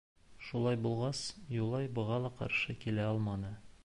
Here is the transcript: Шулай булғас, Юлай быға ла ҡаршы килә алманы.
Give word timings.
Шулай 0.45 0.79
булғас, 0.85 1.21
Юлай 1.57 1.91
быға 1.99 2.17
ла 2.25 2.33
ҡаршы 2.41 2.77
килә 2.87 3.07
алманы. 3.11 3.53